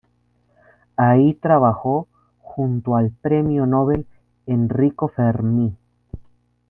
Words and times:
Allí 0.97 1.35
trabajó 1.35 2.07
junto 2.39 2.95
al 2.95 3.11
premio 3.21 3.67
Nobel 3.67 4.07
Enrico 4.47 5.09
Fermi. 5.09 5.77